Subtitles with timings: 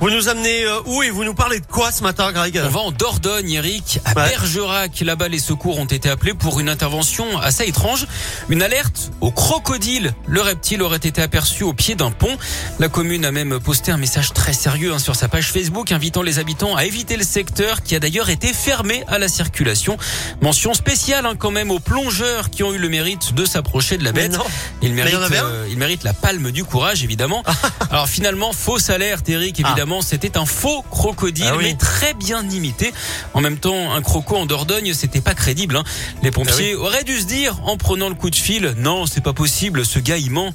[0.00, 2.68] Vous nous amenez euh, où et vous nous parlez de quoi ce matin, Greg On
[2.70, 4.30] va en Dordogne, Eric, à Ouais.
[4.30, 4.98] Bergerac.
[5.00, 8.06] Là-bas, les secours ont été appelés pour une intervention assez étrange.
[8.48, 10.14] Une alerte au crocodile.
[10.26, 12.34] Le reptile aurait été aperçu au pied d'un pont.
[12.78, 16.22] La commune a même posté un message très sérieux hein, sur sa page Facebook invitant
[16.22, 19.98] les habitants à éviter le secteur qui a d'ailleurs été fermé à la circulation.
[20.40, 24.04] Mention spéciale hein, quand même aux plongeurs qui ont eu le mérite de s'approcher de
[24.04, 24.32] la bête.
[24.32, 24.44] non.
[24.80, 27.42] Il Mais il euh, il mérite la palme du courage, évidemment.
[27.90, 29.60] Alors finalement, fausse alerte, Eric.
[29.60, 31.64] Évidemment, c'était un faux crocodile, Ah oui.
[31.64, 32.92] mais très bien imité.
[33.34, 35.76] En même temps, un croco en Dordogne, c'était pas crédible.
[35.76, 35.84] hein.
[36.22, 39.20] Les pompiers Ah auraient dû se dire, en prenant le coup de fil, non, c'est
[39.22, 40.52] pas possible, ce gars il ment.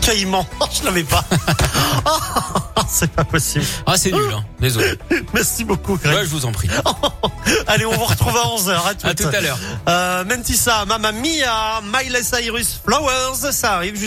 [0.00, 1.24] Caïman, je l'avais pas.
[2.86, 3.64] C'est pas possible.
[3.86, 4.44] Ah, c'est nul, hein.
[4.60, 4.92] désolé.
[5.34, 6.14] Merci beaucoup, Greg.
[6.14, 6.68] Ouais, je vous en prie.
[7.66, 8.70] Allez, on vous retrouve à 11h.
[9.02, 9.58] À, À tout à l'heure.
[9.88, 14.02] Euh, Mentissa, Mamma Mia, Miley Cyrus, Flowers, ça arrive juste